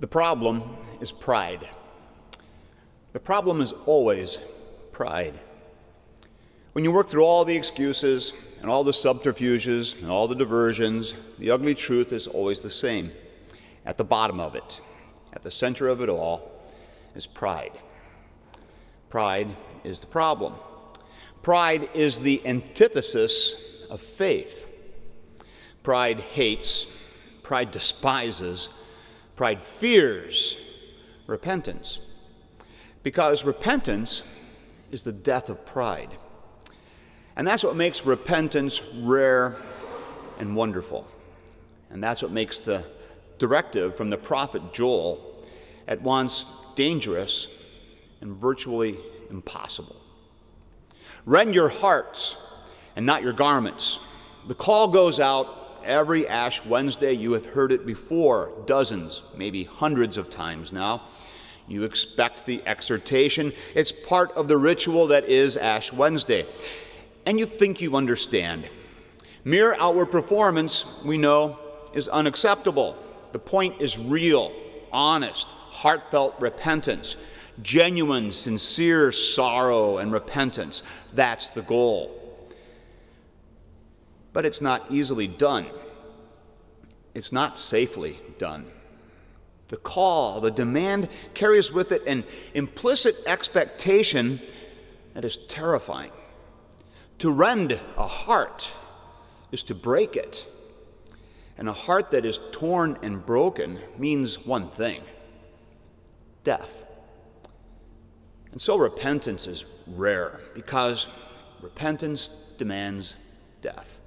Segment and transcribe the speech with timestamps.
[0.00, 0.62] The problem
[1.00, 1.68] is pride.
[3.12, 4.38] The problem is always
[4.92, 5.34] pride.
[6.72, 11.16] When you work through all the excuses and all the subterfuges and all the diversions,
[11.38, 13.10] the ugly truth is always the same.
[13.84, 14.80] At the bottom of it,
[15.32, 16.62] at the center of it all,
[17.16, 17.78] is pride.
[19.10, 20.54] Pride is the problem.
[21.42, 23.56] Pride is the antithesis
[23.90, 24.68] of faith.
[25.82, 26.86] Pride hates,
[27.42, 28.68] pride despises,
[29.38, 30.58] pride fears
[31.28, 32.00] repentance.
[33.04, 34.24] Because repentance
[34.90, 36.10] is the death of pride.
[37.36, 39.54] And that's what makes repentance rare
[40.40, 41.06] and wonderful.
[41.88, 42.84] And that's what makes the
[43.38, 45.46] directive from the prophet Joel
[45.86, 47.46] at once dangerous
[48.20, 48.98] and virtually
[49.30, 49.94] impossible.
[51.26, 52.36] Rend your hearts
[52.96, 54.00] and not your garments.
[54.48, 55.57] The call goes out
[55.88, 57.12] every Ash Wednesday.
[57.12, 61.08] You have heard it before, dozens, maybe hundreds of times now.
[61.66, 63.52] You expect the exhortation.
[63.74, 66.46] It's part of the ritual that is Ash Wednesday
[67.28, 68.70] and you think you understand.
[69.44, 71.58] Mere outward performance, we know,
[71.92, 72.96] is unacceptable.
[73.32, 74.50] The point is real,
[74.90, 77.18] honest, heartfelt repentance,
[77.60, 80.82] genuine, sincere sorrow and repentance.
[81.12, 82.27] That's the goal.
[84.32, 85.66] But it's not easily done,
[87.14, 88.66] it's not safely done.
[89.68, 94.40] The call, the demand carries with it an implicit expectation
[95.12, 96.12] that is terrifying.
[97.18, 98.74] To rend a heart
[99.52, 100.46] is to break it.
[101.58, 105.02] And a heart that is torn and broken means one thing
[106.44, 106.84] death.
[108.52, 111.08] And so repentance is rare because
[111.60, 113.16] repentance demands
[113.60, 114.00] death.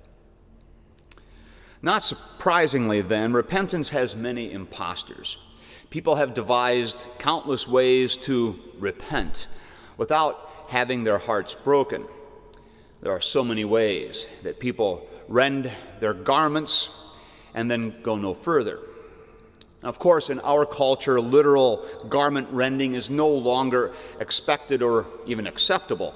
[1.82, 5.38] Not surprisingly, then, repentance has many impostors.
[5.90, 9.48] People have devised countless ways to repent
[9.98, 12.06] without having their hearts broken.
[13.02, 16.90] There are so many ways that people rend their garments
[17.54, 18.80] and then go no further.
[19.84, 26.14] Of course, in our culture, literal garment rending is no longer expected or even acceptable.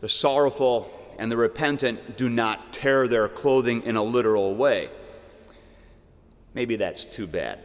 [0.00, 4.90] The sorrowful and the repentant do not tear their clothing in a literal way.
[6.54, 7.60] Maybe that's too bad.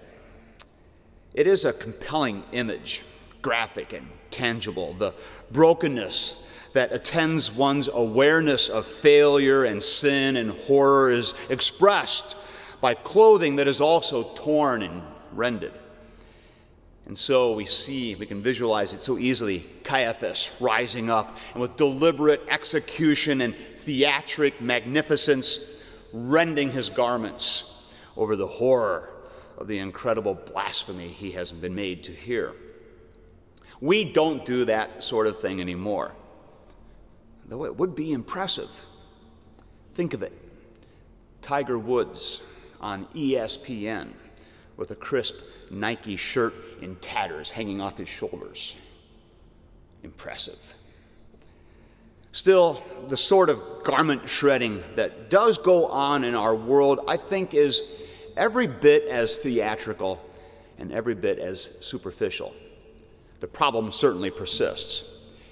[1.34, 3.04] It is a compelling image,
[3.42, 4.94] graphic and tangible.
[4.94, 5.14] The
[5.52, 6.38] brokenness
[6.74, 12.38] that attends one's awareness of failure and sin and horror is expressed
[12.82, 15.02] by clothing that is also torn and
[15.34, 15.74] rended.
[17.10, 21.76] And so we see, we can visualize it so easily Caiaphas rising up and with
[21.76, 25.60] deliberate execution and theatric magnificence,
[26.14, 27.66] rending his garments
[28.16, 29.12] over the horror
[29.58, 32.54] of the incredible blasphemy he has been made to hear.
[33.82, 36.14] We don't do that sort of thing anymore
[37.50, 38.70] though it would be impressive.
[39.96, 40.32] Think of it
[41.42, 42.42] Tiger Woods
[42.80, 44.12] on ESPN
[44.80, 45.36] with a crisp
[45.70, 48.78] Nike shirt in tatters hanging off his shoulders.
[50.04, 50.74] Impressive.
[52.32, 57.54] Still, the sort of garment shredding that does go on in our world, I think,
[57.54, 57.84] is
[58.38, 60.24] every bit as theatrical
[60.78, 62.54] and every bit as superficial.
[63.42, 65.04] The problem certainly persists.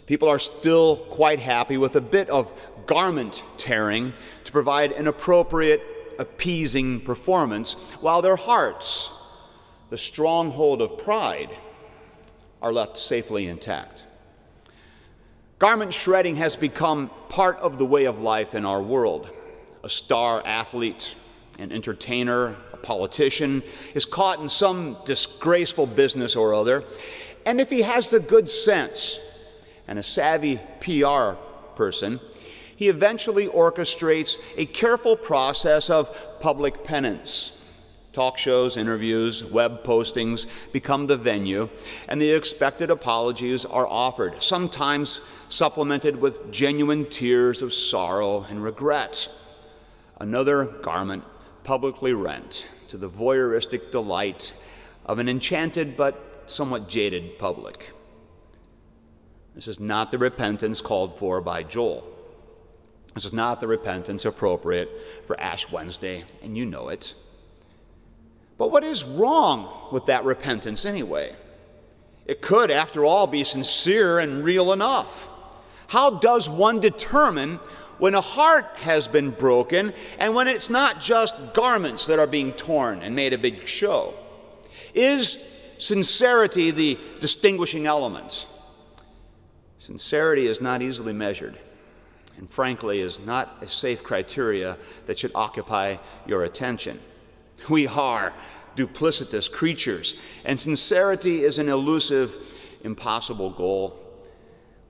[0.05, 2.53] People are still quite happy with a bit of
[2.85, 4.13] garment tearing
[4.45, 5.81] to provide an appropriate,
[6.17, 9.11] appeasing performance, while their hearts,
[9.89, 11.55] the stronghold of pride,
[12.61, 14.03] are left safely intact.
[15.59, 19.31] Garment shredding has become part of the way of life in our world.
[19.83, 21.15] A star athlete,
[21.59, 23.63] an entertainer, a politician
[23.95, 26.83] is caught in some disgraceful business or other,
[27.45, 29.19] and if he has the good sense
[29.87, 31.39] and a savvy PR
[31.75, 32.19] person,
[32.75, 37.53] he eventually orchestrates a careful process of public penance.
[38.17, 41.69] Talk shows, interviews, web postings become the venue,
[42.09, 49.29] and the expected apologies are offered, sometimes supplemented with genuine tears of sorrow and regret.
[50.19, 51.25] Another garment
[51.63, 54.55] publicly rent to the voyeuristic delight
[55.05, 57.93] of an enchanted but somewhat jaded public.
[59.53, 62.03] This is not the repentance called for by Joel.
[63.13, 64.89] This is not the repentance appropriate
[65.23, 67.13] for Ash Wednesday, and you know it.
[68.57, 71.35] But what is wrong with that repentance anyway?
[72.25, 75.29] It could, after all, be sincere and real enough.
[75.87, 77.59] How does one determine
[77.99, 82.51] when a heart has been broken and when it's not just garments that are being
[82.53, 84.13] torn and made a big show?
[84.93, 85.41] Is
[85.77, 88.47] sincerity the distinguishing element?
[89.77, 91.57] Sincerity is not easily measured,
[92.37, 96.99] and frankly, is not a safe criteria that should occupy your attention.
[97.69, 98.33] We are
[98.75, 100.15] duplicitous creatures,
[100.45, 102.37] and sincerity is an elusive,
[102.83, 104.03] impossible goal.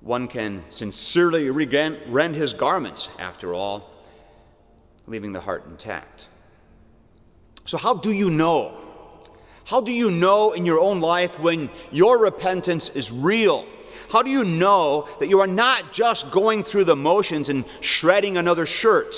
[0.02, 3.90] One can sincerely rend his garments, after all,
[5.08, 6.28] leaving the heart intact.
[7.66, 8.84] So, how do you know?
[9.66, 13.66] How do you know in your own life when your repentance is real?
[14.10, 18.38] How do you know that you are not just going through the motions and shredding
[18.38, 19.16] another shirt?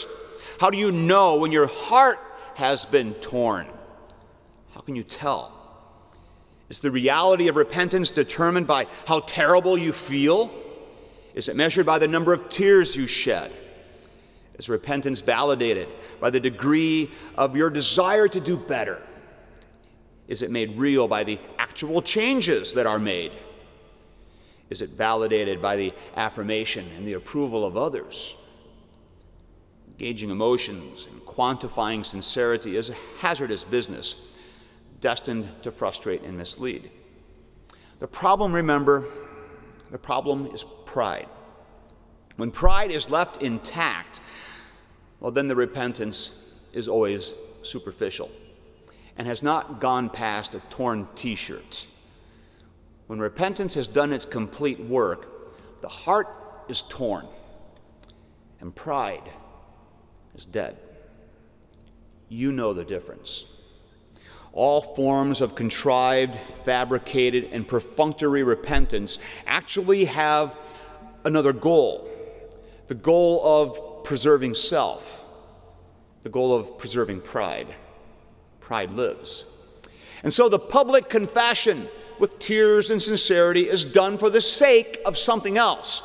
[0.60, 2.19] How do you know when your heart
[2.59, 3.67] has been torn?
[4.73, 5.53] How can you tell?
[6.69, 10.51] Is the reality of repentance determined by how terrible you feel?
[11.33, 13.51] Is it measured by the number of tears you shed?
[14.57, 15.88] Is repentance validated
[16.19, 19.01] by the degree of your desire to do better?
[20.27, 23.31] Is it made real by the actual changes that are made?
[24.69, 28.38] Is it validated by the affirmation and the approval of others?
[30.00, 34.16] Gauging emotions and quantifying sincerity is a hazardous business
[35.01, 36.90] destined to frustrate and mislead.
[38.00, 39.06] The problem, remember,
[39.92, 41.28] the problem is pride.
[42.38, 44.22] When pride is left intact,
[45.19, 46.31] well, then the repentance
[46.72, 48.31] is always superficial
[49.18, 51.88] and has not gone past a torn t shirt.
[53.07, 56.30] When repentance has done its complete work, the heart
[56.69, 57.28] is torn
[58.62, 59.30] and pride
[60.35, 60.77] is dead.
[62.29, 63.45] You know the difference.
[64.51, 70.57] All forms of contrived, fabricated, and perfunctory repentance actually have
[71.25, 72.07] another goal
[72.87, 75.23] the goal of preserving self,
[76.23, 77.67] the goal of preserving pride.
[78.59, 79.45] Pride lives.
[80.23, 81.87] And so the public confession
[82.17, 86.01] with tears and sincerity is done for the sake of something else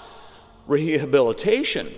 [0.67, 1.93] rehabilitation.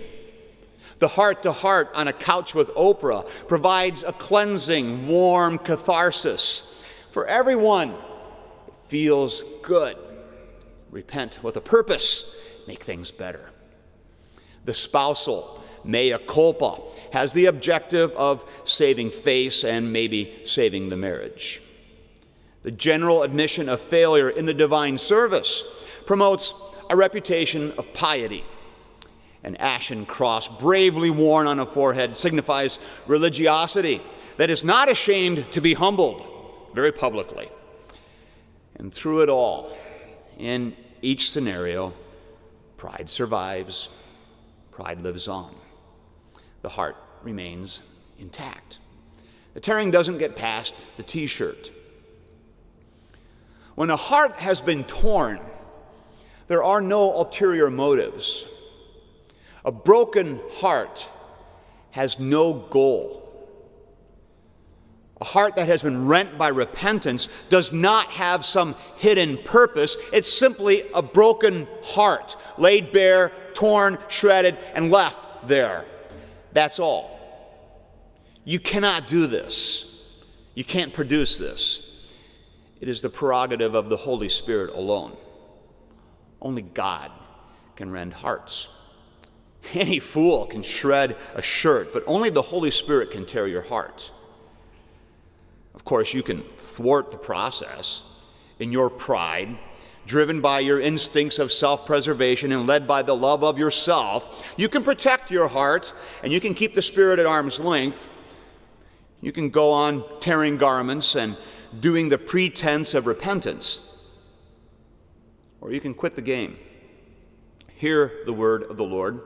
[0.99, 6.73] The heart to heart on a couch with Oprah provides a cleansing, warm catharsis
[7.09, 7.91] for everyone.
[8.67, 9.97] It feels good.
[10.89, 12.35] Repent with a purpose,
[12.67, 13.51] make things better.
[14.65, 16.81] The spousal mea culpa
[17.13, 21.61] has the objective of saving face and maybe saving the marriage.
[22.63, 25.63] The general admission of failure in the divine service
[26.05, 26.53] promotes
[26.89, 28.43] a reputation of piety.
[29.43, 34.01] An ashen cross bravely worn on a forehead signifies religiosity
[34.37, 36.25] that is not ashamed to be humbled
[36.73, 37.49] very publicly.
[38.75, 39.75] And through it all,
[40.37, 41.93] in each scenario,
[42.77, 43.89] pride survives,
[44.71, 45.55] pride lives on.
[46.61, 47.81] The heart remains
[48.19, 48.79] intact.
[49.53, 51.71] The tearing doesn't get past the t shirt.
[53.75, 55.39] When a heart has been torn,
[56.47, 58.47] there are no ulterior motives.
[59.65, 61.09] A broken heart
[61.91, 63.23] has no goal.
[65.19, 69.97] A heart that has been rent by repentance does not have some hidden purpose.
[70.13, 75.85] It's simply a broken heart, laid bare, torn, shredded, and left there.
[76.53, 77.17] That's all.
[78.45, 79.91] You cannot do this.
[80.53, 81.83] You can't produce this.
[82.79, 85.17] It is the prerogative of the Holy Spirit alone.
[86.41, 87.11] Only God
[87.75, 88.69] can rend hearts.
[89.73, 94.11] Any fool can shred a shirt, but only the Holy Spirit can tear your heart.
[95.73, 98.03] Of course, you can thwart the process
[98.59, 99.57] in your pride,
[100.05, 104.55] driven by your instincts of self preservation and led by the love of yourself.
[104.57, 105.93] You can protect your heart
[106.23, 108.09] and you can keep the Spirit at arm's length.
[109.21, 111.37] You can go on tearing garments and
[111.79, 113.79] doing the pretense of repentance.
[115.59, 116.57] Or you can quit the game,
[117.75, 119.21] hear the word of the Lord,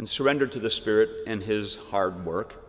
[0.00, 2.64] and surrender to the Spirit and His hard work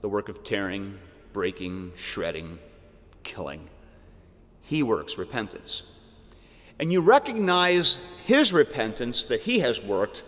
[0.00, 0.98] the work of tearing,
[1.34, 2.58] breaking, shredding,
[3.22, 3.68] killing.
[4.62, 5.82] He works repentance.
[6.78, 10.24] And you recognize His repentance that He has worked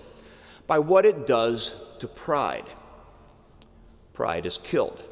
[0.67, 2.69] by what it does to pride.
[4.13, 5.03] Pride is killed.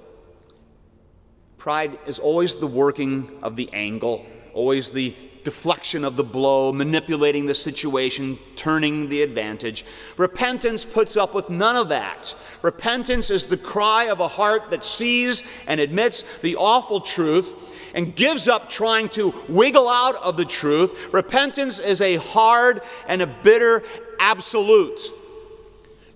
[1.57, 7.47] Pride is always the working of the angle, always the deflection of the blow, manipulating
[7.47, 9.85] the situation, turning the advantage.
[10.17, 12.35] Repentance puts up with none of that.
[12.63, 17.55] Repentance is the cry of a heart that sees and admits the awful truth
[17.95, 21.13] and gives up trying to wiggle out of the truth.
[21.13, 23.83] Repentance is a hard and a bitter
[24.19, 25.01] absolute.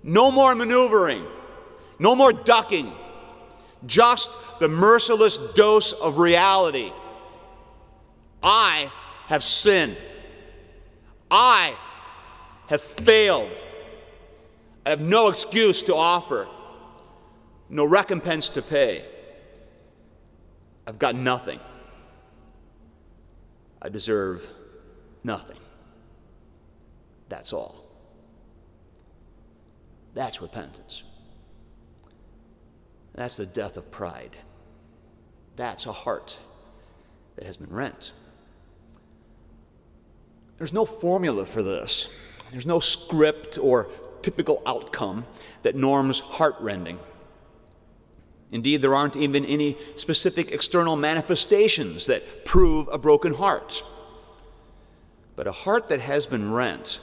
[0.02, 1.26] No more maneuvering,
[1.98, 2.92] no more ducking
[3.84, 6.92] just the merciless dose of reality.
[8.42, 8.90] I
[9.26, 9.96] have sinned.
[11.30, 11.76] I
[12.68, 13.50] have failed.
[14.84, 16.46] I have no excuse to offer,
[17.68, 19.04] no recompense to pay.
[20.86, 21.58] I've got nothing.
[23.82, 24.48] I deserve
[25.24, 25.58] nothing.
[27.28, 27.84] That's all.
[30.14, 31.02] That's repentance.
[33.14, 34.36] That's the death of pride.
[35.56, 36.38] That's a heart
[37.34, 38.12] that has been rent.
[40.58, 42.08] There's no formula for this.
[42.50, 43.90] There's no script or
[44.22, 45.26] typical outcome
[45.62, 46.98] that norms heartrending.
[48.52, 53.82] Indeed, there aren't even any specific external manifestations that prove a broken heart.
[55.34, 57.00] But a heart that has been rent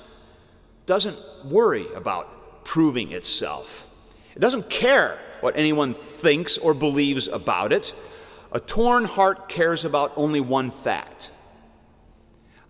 [0.85, 3.85] doesn't worry about proving itself.
[4.35, 7.93] It doesn't care what anyone thinks or believes about it.
[8.51, 11.31] A torn heart cares about only one fact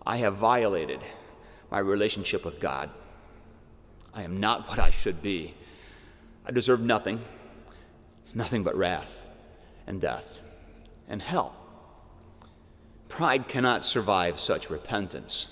[0.06, 1.00] I have violated
[1.70, 2.90] my relationship with God.
[4.12, 5.54] I am not what I should be.
[6.46, 7.20] I deserve nothing,
[8.34, 9.22] nothing but wrath
[9.86, 10.42] and death
[11.08, 11.56] and hell.
[13.08, 15.48] Pride cannot survive such repentance.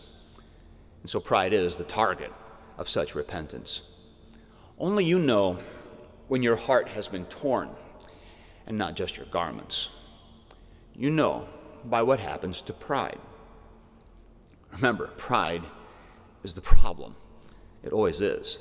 [1.01, 2.33] And so pride is the target
[2.79, 3.83] of such repentance.
[4.79, 5.59] Only you know
[6.29, 7.71] when your heart has been torn
[8.67, 9.89] and not just your garments.
[10.95, 11.49] You know
[11.85, 13.19] by what happens to pride.
[14.73, 15.63] Remember, pride
[16.43, 17.15] is the problem.
[17.83, 18.59] It always is.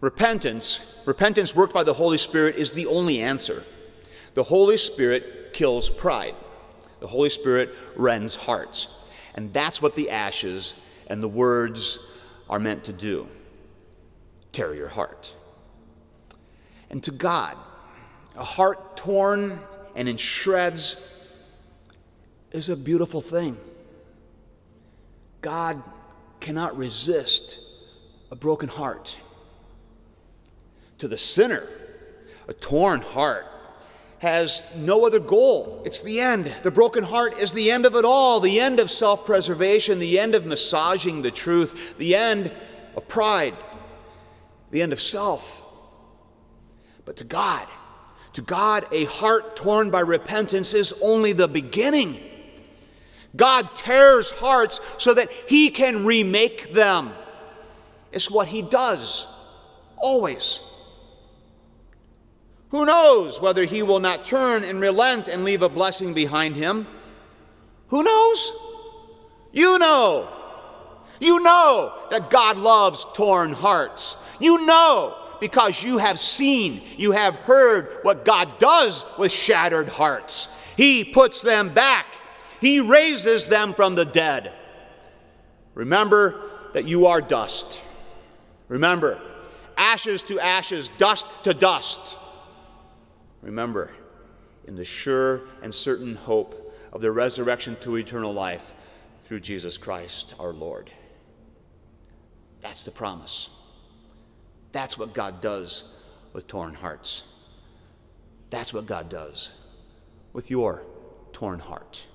[0.00, 3.64] Repentance, repentance worked by the Holy Spirit is the only answer.
[4.34, 6.34] The Holy Spirit kills pride.
[7.00, 8.88] The Holy Spirit rends hearts.
[9.34, 10.74] And that's what the ashes
[11.06, 11.98] and the words
[12.48, 13.28] are meant to do
[14.52, 15.34] tear your heart.
[16.88, 17.58] And to God,
[18.36, 19.60] a heart torn
[19.94, 20.96] and in shreds
[22.52, 23.58] is a beautiful thing.
[25.40, 25.82] God
[26.40, 27.58] cannot resist
[28.30, 29.20] a broken heart.
[30.98, 31.64] To the sinner,
[32.48, 33.46] a torn heart
[34.18, 35.82] has no other goal.
[35.84, 36.54] It's the end.
[36.62, 40.18] The broken heart is the end of it all the end of self preservation, the
[40.18, 42.52] end of massaging the truth, the end
[42.96, 43.56] of pride,
[44.70, 45.62] the end of self.
[47.04, 47.68] But to God,
[48.32, 52.20] to God, a heart torn by repentance is only the beginning.
[53.36, 57.12] God tears hearts so that He can remake them.
[58.12, 59.26] It's what He does,
[59.96, 60.60] always.
[62.70, 66.86] Who knows whether He will not turn and relent and leave a blessing behind Him?
[67.88, 68.52] Who knows?
[69.52, 70.28] You know.
[71.20, 74.16] You know that God loves torn hearts.
[74.40, 80.48] You know because you have seen, you have heard what God does with shattered hearts.
[80.76, 82.05] He puts them back
[82.60, 84.52] he raises them from the dead.
[85.74, 87.82] Remember that you are dust.
[88.68, 89.20] Remember,
[89.76, 92.16] ashes to ashes, dust to dust.
[93.42, 93.94] Remember,
[94.66, 98.74] in the sure and certain hope of the resurrection to eternal life
[99.24, 100.90] through Jesus Christ our Lord.
[102.60, 103.48] That's the promise.
[104.72, 105.84] That's what God does
[106.32, 107.24] with torn hearts.
[108.50, 109.52] That's what God does
[110.32, 110.82] with your
[111.32, 112.06] torn heart.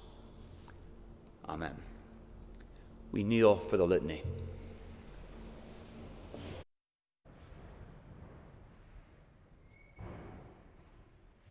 [1.47, 1.75] Amen.
[3.11, 4.23] We kneel for the litany.